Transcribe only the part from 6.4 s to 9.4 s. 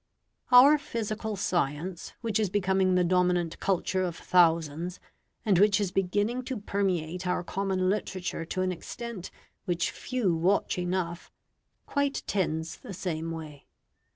to permeate our common literature to an extent